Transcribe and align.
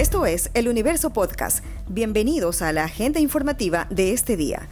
Esto 0.00 0.24
es 0.24 0.50
El 0.54 0.68
Universo 0.68 1.10
Podcast. 1.10 1.62
Bienvenidos 1.86 2.62
a 2.62 2.72
la 2.72 2.84
agenda 2.84 3.20
informativa 3.20 3.86
de 3.90 4.14
este 4.14 4.34
día. 4.34 4.66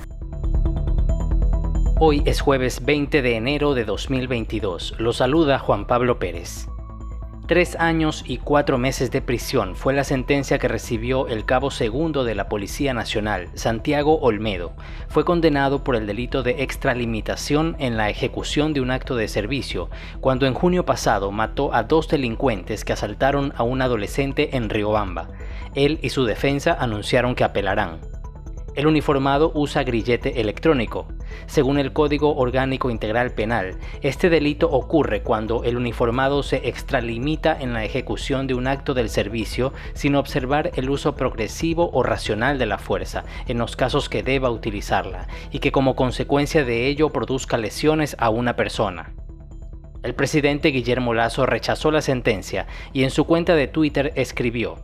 Hoy 2.00 2.22
es 2.24 2.40
jueves 2.40 2.82
20 2.82 3.20
de 3.20 3.36
enero 3.36 3.74
de 3.74 3.84
2022. 3.84 4.94
Lo 4.96 5.12
saluda 5.12 5.58
Juan 5.58 5.86
Pablo 5.86 6.18
Pérez. 6.18 6.66
Tres 7.48 7.76
años 7.76 8.24
y 8.26 8.36
cuatro 8.36 8.76
meses 8.76 9.10
de 9.10 9.22
prisión 9.22 9.74
fue 9.74 9.94
la 9.94 10.04
sentencia 10.04 10.58
que 10.58 10.68
recibió 10.68 11.28
el 11.28 11.46
cabo 11.46 11.70
segundo 11.70 12.22
de 12.22 12.34
la 12.34 12.50
Policía 12.50 12.92
Nacional, 12.92 13.48
Santiago 13.54 14.18
Olmedo. 14.18 14.74
Fue 15.08 15.24
condenado 15.24 15.82
por 15.82 15.96
el 15.96 16.06
delito 16.06 16.42
de 16.42 16.62
extralimitación 16.62 17.74
en 17.78 17.96
la 17.96 18.10
ejecución 18.10 18.74
de 18.74 18.82
un 18.82 18.90
acto 18.90 19.16
de 19.16 19.28
servicio, 19.28 19.88
cuando 20.20 20.44
en 20.44 20.52
junio 20.52 20.84
pasado 20.84 21.30
mató 21.30 21.72
a 21.72 21.84
dos 21.84 22.06
delincuentes 22.08 22.84
que 22.84 22.92
asaltaron 22.92 23.54
a 23.56 23.62
un 23.62 23.80
adolescente 23.80 24.54
en 24.54 24.68
Riobamba. 24.68 25.30
Él 25.74 26.00
y 26.02 26.10
su 26.10 26.26
defensa 26.26 26.76
anunciaron 26.78 27.34
que 27.34 27.44
apelarán. 27.44 28.00
El 28.74 28.86
uniformado 28.86 29.52
usa 29.54 29.84
grillete 29.84 30.42
electrónico. 30.42 31.08
Según 31.46 31.78
el 31.78 31.92
Código 31.92 32.36
Orgánico 32.36 32.90
Integral 32.90 33.32
Penal, 33.32 33.76
este 34.02 34.30
delito 34.30 34.70
ocurre 34.70 35.22
cuando 35.22 35.64
el 35.64 35.76
uniformado 35.76 36.42
se 36.42 36.68
extralimita 36.68 37.56
en 37.58 37.72
la 37.72 37.84
ejecución 37.84 38.46
de 38.46 38.54
un 38.54 38.66
acto 38.66 38.94
del 38.94 39.08
servicio 39.08 39.72
sin 39.94 40.14
observar 40.14 40.70
el 40.76 40.90
uso 40.90 41.14
progresivo 41.14 41.90
o 41.92 42.02
racional 42.02 42.58
de 42.58 42.66
la 42.66 42.78
fuerza 42.78 43.24
en 43.46 43.58
los 43.58 43.76
casos 43.76 44.08
que 44.08 44.22
deba 44.22 44.50
utilizarla 44.50 45.26
y 45.50 45.58
que 45.58 45.72
como 45.72 45.96
consecuencia 45.96 46.64
de 46.64 46.86
ello 46.86 47.10
produzca 47.10 47.56
lesiones 47.56 48.16
a 48.18 48.30
una 48.30 48.56
persona. 48.56 49.12
El 50.02 50.14
presidente 50.14 50.68
Guillermo 50.68 51.12
Lazo 51.12 51.44
rechazó 51.44 51.90
la 51.90 52.02
sentencia 52.02 52.66
y 52.92 53.02
en 53.02 53.10
su 53.10 53.24
cuenta 53.24 53.56
de 53.56 53.66
Twitter 53.66 54.12
escribió, 54.14 54.76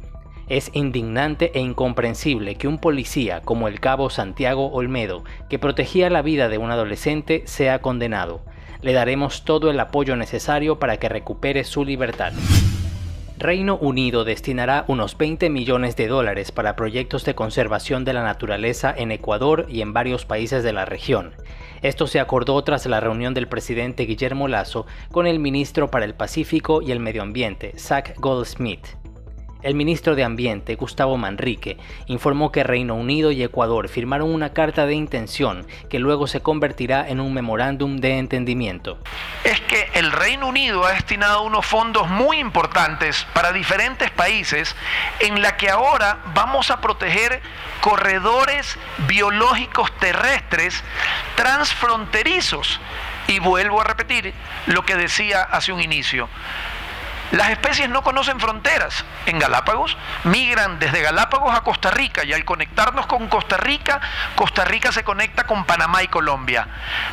es 0.48 0.70
indignante 0.74 1.50
e 1.54 1.60
incomprensible 1.60 2.56
que 2.56 2.68
un 2.68 2.78
policía 2.78 3.40
como 3.42 3.68
el 3.68 3.80
cabo 3.80 4.10
Santiago 4.10 4.70
Olmedo, 4.72 5.24
que 5.48 5.58
protegía 5.58 6.10
la 6.10 6.22
vida 6.22 6.48
de 6.48 6.58
un 6.58 6.70
adolescente, 6.70 7.42
sea 7.46 7.80
condenado. 7.80 8.42
Le 8.82 8.92
daremos 8.92 9.44
todo 9.44 9.70
el 9.70 9.80
apoyo 9.80 10.16
necesario 10.16 10.78
para 10.78 10.98
que 10.98 11.08
recupere 11.08 11.64
su 11.64 11.84
libertad. 11.84 12.32
Reino 13.36 13.76
Unido 13.76 14.24
destinará 14.24 14.84
unos 14.86 15.18
20 15.18 15.50
millones 15.50 15.96
de 15.96 16.06
dólares 16.06 16.52
para 16.52 16.76
proyectos 16.76 17.24
de 17.24 17.34
conservación 17.34 18.04
de 18.04 18.12
la 18.12 18.22
naturaleza 18.22 18.94
en 18.96 19.10
Ecuador 19.10 19.66
y 19.68 19.80
en 19.80 19.92
varios 19.92 20.24
países 20.24 20.62
de 20.62 20.72
la 20.72 20.84
región. 20.84 21.34
Esto 21.82 22.06
se 22.06 22.20
acordó 22.20 22.62
tras 22.62 22.86
la 22.86 23.00
reunión 23.00 23.34
del 23.34 23.48
presidente 23.48 24.04
Guillermo 24.04 24.48
Lazo 24.48 24.86
con 25.10 25.26
el 25.26 25.40
ministro 25.40 25.90
para 25.90 26.04
el 26.04 26.14
Pacífico 26.14 26.80
y 26.80 26.92
el 26.92 27.00
Medio 27.00 27.22
Ambiente, 27.22 27.74
Zach 27.76 28.14
Goldsmith. 28.18 29.03
El 29.64 29.74
ministro 29.74 30.14
de 30.14 30.24
Ambiente, 30.24 30.74
Gustavo 30.74 31.16
Manrique, 31.16 31.78
informó 32.04 32.52
que 32.52 32.62
Reino 32.64 32.94
Unido 32.96 33.30
y 33.30 33.42
Ecuador 33.42 33.88
firmaron 33.88 34.30
una 34.30 34.52
carta 34.52 34.84
de 34.84 34.92
intención 34.92 35.66
que 35.88 35.98
luego 35.98 36.26
se 36.26 36.42
convertirá 36.42 37.08
en 37.08 37.18
un 37.18 37.32
memorándum 37.32 37.96
de 37.96 38.18
entendimiento. 38.18 38.98
Es 39.42 39.62
que 39.62 39.88
el 39.94 40.12
Reino 40.12 40.48
Unido 40.48 40.84
ha 40.84 40.92
destinado 40.92 41.40
unos 41.44 41.64
fondos 41.64 42.06
muy 42.10 42.40
importantes 42.40 43.26
para 43.32 43.52
diferentes 43.52 44.10
países 44.10 44.76
en 45.20 45.40
la 45.40 45.56
que 45.56 45.70
ahora 45.70 46.18
vamos 46.34 46.70
a 46.70 46.82
proteger 46.82 47.40
corredores 47.80 48.78
biológicos 49.08 49.90
terrestres 49.98 50.84
transfronterizos. 51.36 52.80
Y 53.28 53.38
vuelvo 53.38 53.80
a 53.80 53.84
repetir 53.84 54.34
lo 54.66 54.84
que 54.84 54.94
decía 54.94 55.40
hace 55.40 55.72
un 55.72 55.80
inicio. 55.80 56.28
Las 57.32 57.50
especies 57.50 57.88
no 57.88 58.02
conocen 58.02 58.38
fronteras. 58.38 59.04
En 59.26 59.38
Galápagos 59.38 59.96
migran 60.24 60.78
desde 60.78 61.02
Galápagos 61.02 61.54
a 61.54 61.62
Costa 61.62 61.90
Rica 61.90 62.24
y 62.24 62.32
al 62.32 62.44
conectarnos 62.44 63.06
con 63.06 63.28
Costa 63.28 63.56
Rica, 63.56 64.00
Costa 64.36 64.64
Rica 64.64 64.92
se 64.92 65.04
conecta 65.04 65.44
con 65.44 65.64
Panamá 65.64 66.02
y 66.02 66.08
Colombia. 66.08 66.68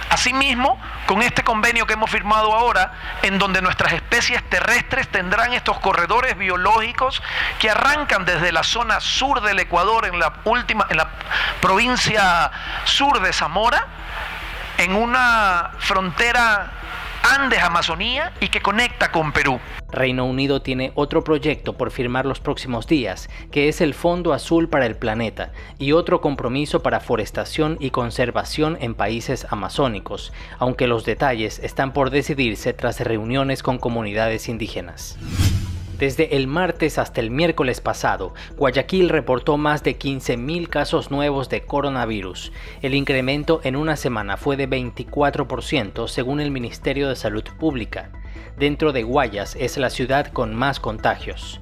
Asimismo, 0.10 0.80
con 1.08 1.22
este 1.22 1.44
convenio 1.44 1.88
que 1.88 1.94
hemos 1.94 2.12
firmado 2.12 2.54
ahora, 2.54 2.92
en 3.22 3.40
donde 3.40 3.62
nuestras 3.62 3.94
especies 3.94 4.48
terrestres 4.50 5.08
tendrán 5.08 5.54
estos 5.54 5.80
corredores 5.80 6.38
biológicos 6.38 7.22
que 7.60 7.70
arrancan 7.70 8.26
desde 8.26 8.52
la 8.52 8.64
zona 8.64 9.00
sur 9.00 9.42
del 9.42 9.60
Ecuador, 9.60 10.06
en 10.06 10.20
la 10.20 10.34
última, 10.44 10.86
en 10.90 10.98
la 10.98 11.08
provincia 11.62 12.52
sur 12.84 13.22
de 13.22 13.34
Zamora, 13.34 13.88
en 14.78 14.96
una 14.96 15.72
frontera 15.80 16.72
Andes-Amazonía 17.24 18.34
y 18.40 18.50
que 18.50 18.62
conecta 18.62 19.12
con 19.12 19.32
Perú. 19.32 19.60
Reino 19.92 20.26
Unido 20.26 20.62
tiene 20.62 20.92
otro 20.96 21.24
proyecto 21.24 21.78
por 21.78 21.92
firmar 21.92 22.26
los 22.26 22.40
próximos 22.40 22.88
días, 22.88 23.30
que 23.52 23.68
es 23.68 23.82
el 23.82 23.94
Fondo 23.94 24.34
Azul 24.34 24.70
para 24.70 24.86
el 24.86 24.96
Planeta, 24.96 25.52
y 25.78 25.92
otro 25.92 26.22
compromiso 26.22 26.82
para 26.82 27.00
forestación 27.00 27.78
y 27.80 27.92
conservación 27.92 28.78
en 28.82 28.96
países 28.96 29.46
amazónicos, 29.50 30.34
aunque 30.60 30.88
los 30.88 31.06
detalles 31.06 31.60
están 31.60 31.94
por 31.94 32.10
decidirse 32.10 32.74
tras 32.74 33.00
reuniones 33.00 33.64
con 33.64 33.78
comunidades 33.78 34.50
indígenas. 34.50 35.18
Desde 36.02 36.36
el 36.36 36.48
martes 36.48 36.98
hasta 36.98 37.22
el 37.22 37.30
miércoles 37.30 37.80
pasado, 37.80 38.34
Guayaquil 38.58 39.08
reportó 39.08 39.58
más 39.58 39.84
de 39.84 40.00
15.000 40.00 40.68
casos 40.68 41.12
nuevos 41.12 41.48
de 41.48 41.62
coronavirus. 41.62 42.52
El 42.82 42.96
incremento 42.96 43.62
en 43.64 43.76
una 43.76 43.96
semana 43.96 44.36
fue 44.36 44.58
de 44.58 44.68
24% 44.68 46.08
según 46.08 46.40
el 46.40 46.50
Ministerio 46.50 47.08
de 47.08 47.16
Salud 47.16 47.44
Pública. 47.60 48.10
Dentro 48.58 48.94
de 48.94 49.04
Guayas 49.04 49.56
es 49.56 49.78
la 49.78 49.92
ciudad 49.92 50.26
con 50.34 50.56
más 50.56 50.80
contagios. 50.80 51.62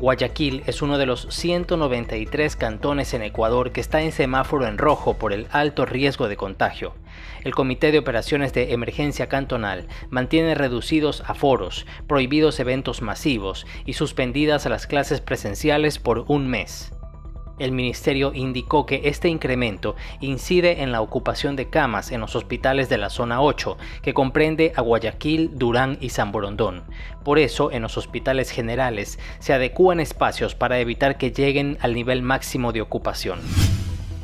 Guayaquil 0.00 0.62
es 0.66 0.80
uno 0.80 0.96
de 0.96 1.06
los 1.06 1.26
193 1.30 2.54
cantones 2.54 3.14
en 3.14 3.22
Ecuador 3.22 3.72
que 3.72 3.80
está 3.80 4.00
en 4.00 4.12
semáforo 4.12 4.68
en 4.68 4.78
rojo 4.78 5.14
por 5.14 5.32
el 5.32 5.48
alto 5.50 5.86
riesgo 5.86 6.28
de 6.28 6.36
contagio. 6.36 6.94
El 7.42 7.54
Comité 7.54 7.90
de 7.90 7.98
Operaciones 7.98 8.52
de 8.52 8.72
Emergencia 8.72 9.28
Cantonal 9.28 9.88
mantiene 10.08 10.54
reducidos 10.54 11.24
aforos, 11.26 11.84
prohibidos 12.06 12.60
eventos 12.60 13.02
masivos 13.02 13.66
y 13.86 13.94
suspendidas 13.94 14.66
las 14.66 14.86
clases 14.86 15.20
presenciales 15.20 15.98
por 15.98 16.24
un 16.28 16.46
mes. 16.46 16.92
El 17.58 17.72
ministerio 17.72 18.32
indicó 18.34 18.86
que 18.86 19.02
este 19.04 19.28
incremento 19.28 19.96
incide 20.20 20.82
en 20.82 20.92
la 20.92 21.00
ocupación 21.00 21.56
de 21.56 21.68
camas 21.68 22.12
en 22.12 22.20
los 22.20 22.36
hospitales 22.36 22.88
de 22.88 22.98
la 22.98 23.10
zona 23.10 23.40
8, 23.40 23.76
que 24.02 24.14
comprende 24.14 24.72
a 24.76 24.82
Guayaquil, 24.82 25.58
Durán 25.58 25.98
y 26.00 26.10
San 26.10 26.32
Borondón. 26.32 26.84
Por 27.24 27.38
eso, 27.38 27.72
en 27.72 27.82
los 27.82 27.96
hospitales 27.96 28.50
generales 28.50 29.18
se 29.38 29.52
adecúan 29.52 30.00
espacios 30.00 30.54
para 30.54 30.78
evitar 30.78 31.18
que 31.18 31.30
lleguen 31.30 31.78
al 31.80 31.94
nivel 31.94 32.22
máximo 32.22 32.72
de 32.72 32.80
ocupación. 32.80 33.40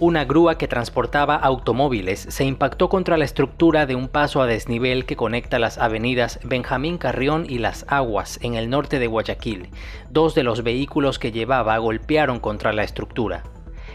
Una 0.01 0.25
grúa 0.25 0.59
que 0.59 0.67
transportaba 0.67 1.37
automóviles 1.37 2.27
se 2.29 2.45
impactó 2.45 2.89
contra 2.89 3.17
la 3.17 3.25
estructura 3.25 3.87
de 3.87 3.95
un 3.95 4.09
paso 4.09 4.43
a 4.43 4.47
desnivel 4.47 5.07
que 5.07 5.15
conecta 5.15 5.61
las 5.61 5.79
avenidas 5.79 6.41
Benjamín 6.43 6.99
Carrión 6.99 7.47
y 7.49 7.59
Las 7.59 7.87
Aguas 7.87 8.41
en 8.43 8.55
el 8.55 8.69
norte 8.71 8.99
de 8.99 9.07
Guayaquil. 9.07 9.69
Dos 10.11 10.35
de 10.35 10.43
los 10.43 10.65
vehículos 10.65 11.21
que 11.21 11.31
llevaba 11.31 11.79
golpearon 11.79 12.41
contra 12.41 12.73
la 12.73 12.83
estructura. 12.83 13.45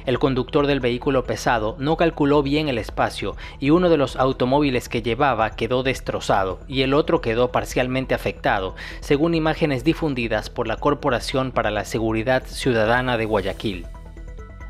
El 0.05 0.19
conductor 0.19 0.67
del 0.67 0.79
vehículo 0.79 1.25
pesado 1.25 1.75
no 1.79 1.97
calculó 1.97 2.43
bien 2.43 2.69
el 2.69 2.77
espacio 2.77 3.35
y 3.59 3.71
uno 3.71 3.89
de 3.89 3.97
los 3.97 4.15
automóviles 4.15 4.87
que 4.87 5.01
llevaba 5.01 5.49
quedó 5.49 5.83
destrozado 5.83 6.61
y 6.69 6.83
el 6.83 6.93
otro 6.93 7.19
quedó 7.19 7.51
parcialmente 7.51 8.15
afectado, 8.15 8.73
según 9.01 9.35
imágenes 9.35 9.83
difundidas 9.83 10.49
por 10.49 10.65
la 10.65 10.77
Corporación 10.77 11.51
para 11.51 11.71
la 11.71 11.83
Seguridad 11.83 12.43
Ciudadana 12.47 13.17
de 13.17 13.25
Guayaquil. 13.25 13.85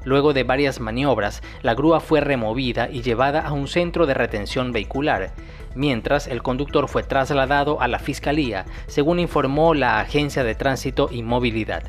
Luego 0.04 0.34
de 0.34 0.44
varias 0.44 0.80
maniobras, 0.80 1.42
la 1.62 1.76
grúa 1.76 2.00
fue 2.00 2.22
removida 2.22 2.90
y 2.90 3.02
llevada 3.02 3.42
a 3.42 3.52
un 3.52 3.68
centro 3.68 4.06
de 4.06 4.14
retención 4.14 4.72
vehicular, 4.72 5.32
mientras 5.76 6.28
el 6.28 6.42
conductor 6.42 6.88
fue 6.88 7.04
trasladado 7.04 7.82
a 7.82 7.88
la 7.88 8.00
fiscalía, 8.00 8.66
según 8.88 9.20
informó 9.20 9.74
la 9.74 10.00
Agencia 10.00 10.44
de 10.44 10.56
Tránsito 10.56 11.10
y 11.12 11.24
Movilidad. 11.24 11.84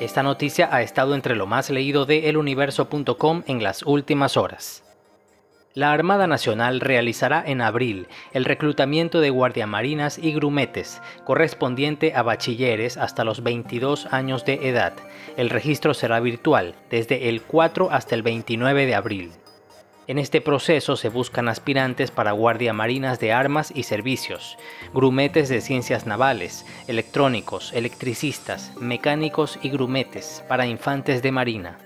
Esta 0.00 0.22
noticia 0.22 0.68
ha 0.70 0.82
estado 0.82 1.14
entre 1.14 1.34
lo 1.34 1.46
más 1.46 1.70
leído 1.70 2.04
de 2.04 2.28
eluniverso.com 2.28 3.42
en 3.46 3.62
las 3.62 3.82
últimas 3.82 4.36
horas. 4.36 4.83
La 5.76 5.90
Armada 5.90 6.28
Nacional 6.28 6.78
realizará 6.78 7.42
en 7.44 7.60
abril 7.60 8.06
el 8.32 8.44
reclutamiento 8.44 9.20
de 9.20 9.30
guardiamarinas 9.30 10.18
y 10.18 10.32
grumetes, 10.32 11.02
correspondiente 11.24 12.14
a 12.14 12.22
bachilleres 12.22 12.96
hasta 12.96 13.24
los 13.24 13.42
22 13.42 14.06
años 14.12 14.44
de 14.44 14.68
edad. 14.68 14.92
El 15.36 15.50
registro 15.50 15.92
será 15.92 16.20
virtual, 16.20 16.76
desde 16.90 17.28
el 17.28 17.42
4 17.42 17.88
hasta 17.90 18.14
el 18.14 18.22
29 18.22 18.86
de 18.86 18.94
abril. 18.94 19.32
En 20.06 20.20
este 20.20 20.40
proceso 20.40 20.94
se 20.94 21.08
buscan 21.08 21.48
aspirantes 21.48 22.12
para 22.12 22.30
guardiamarinas 22.30 23.18
de 23.18 23.32
armas 23.32 23.72
y 23.74 23.82
servicios, 23.82 24.56
grumetes 24.92 25.48
de 25.48 25.60
ciencias 25.60 26.06
navales, 26.06 26.64
electrónicos, 26.86 27.72
electricistas, 27.72 28.76
mecánicos 28.80 29.58
y 29.60 29.70
grumetes 29.70 30.44
para 30.46 30.66
infantes 30.66 31.20
de 31.20 31.32
marina. 31.32 31.78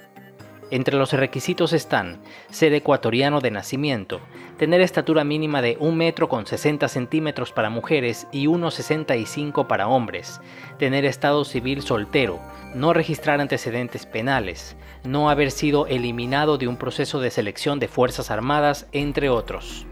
Entre 0.71 0.99
los 0.99 1.13
requisitos 1.15 1.73
están 1.73 2.19
ser 2.51 2.75
ecuatoriano 2.75 3.41
de 3.41 3.51
nacimiento, 3.51 4.21
tener 4.59 4.83
estatura 4.83 5.25
mínima 5.25 5.63
de 5.63 5.79
1 5.81 5.93
metro 5.97 6.29
con 6.29 6.47
60 6.47 6.89
centímetros 6.89 7.53
para 7.53 7.71
mujeres 7.71 8.27
y 8.33 8.47
1,65 8.47 9.67
para 9.67 9.89
hombres, 9.89 10.43
tener 10.79 11.07
estado 11.07 11.47
civil 11.47 11.81
soltero, 11.81 12.39
no 12.75 12.93
registrar 12.93 13.41
antecedentes 13.41 14.05
penales, 14.05 14.77
no 15.05 15.31
haber 15.31 15.51
sido 15.53 15.87
eliminado 15.87 16.59
de 16.59 16.69
un 16.69 16.77
proceso 16.77 17.19
de 17.19 17.31
selección 17.31 17.79
de 17.79 17.89
Fuerzas 17.89 18.31
Armadas, 18.31 18.87
entre 18.93 19.31
otros. 19.31 19.87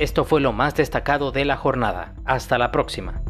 Esto 0.00 0.24
fue 0.24 0.40
lo 0.40 0.52
más 0.52 0.74
destacado 0.74 1.30
de 1.30 1.44
la 1.44 1.56
jornada. 1.56 2.14
Hasta 2.24 2.58
la 2.58 2.72
próxima. 2.72 3.20